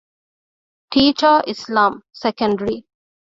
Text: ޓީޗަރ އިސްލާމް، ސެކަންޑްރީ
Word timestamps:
ޓީޗަރ 0.91 1.37
އިސްލާމް، 1.49 1.97
ސެކަންޑްރީ 2.21 2.75